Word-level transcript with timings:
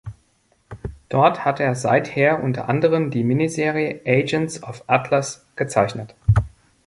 Dort 1.09 1.45
hat 1.45 1.59
er 1.59 1.75
seither 1.75 2.41
unter 2.41 2.67
anderem 2.67 3.11
die 3.11 3.23
Miniserie 3.23 4.01
"Agents 4.03 4.63
of 4.63 4.83
Atlas" 4.87 5.45
gezeichnet. 5.55 6.15